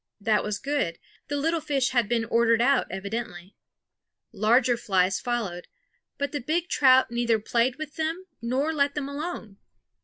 [0.19, 0.97] That was good;
[1.27, 3.55] the little fish had been ordered out, evidently.
[4.31, 5.67] Larger flies followed;
[6.17, 9.57] but the big trout neither played with them nor let them alone.